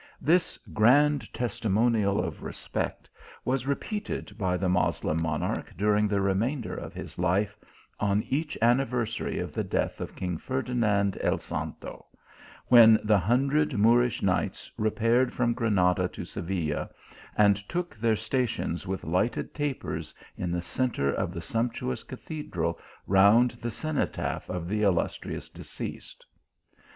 [0.19, 3.07] This grand testimonial of respect
[3.45, 7.55] was repeated by the Moslem monarch during the remainder of his life,
[7.99, 12.07] on each anniversary of the death of King Fer nando el Santo,
[12.67, 16.89] when the hundred Moorish knights repaired from Granada to Seville,
[17.37, 23.51] and took their stations with lighted tapers in the centre of the sumptuous cathedral round
[23.51, 26.25] the cenotaph of the il lustrious deceased.